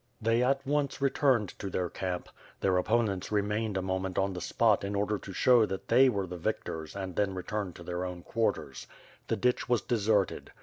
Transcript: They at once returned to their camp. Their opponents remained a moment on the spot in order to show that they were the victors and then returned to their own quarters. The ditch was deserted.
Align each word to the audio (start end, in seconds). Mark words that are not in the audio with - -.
They 0.19 0.41
at 0.41 0.65
once 0.65 0.99
returned 0.99 1.49
to 1.59 1.69
their 1.69 1.87
camp. 1.87 2.27
Their 2.61 2.77
opponents 2.77 3.31
remained 3.31 3.77
a 3.77 3.83
moment 3.83 4.17
on 4.17 4.33
the 4.33 4.41
spot 4.41 4.83
in 4.83 4.95
order 4.95 5.19
to 5.19 5.31
show 5.31 5.67
that 5.67 5.89
they 5.89 6.09
were 6.09 6.25
the 6.25 6.37
victors 6.39 6.95
and 6.95 7.15
then 7.15 7.35
returned 7.35 7.75
to 7.75 7.83
their 7.83 8.03
own 8.03 8.23
quarters. 8.23 8.87
The 9.27 9.35
ditch 9.37 9.69
was 9.69 9.83
deserted. 9.83 10.51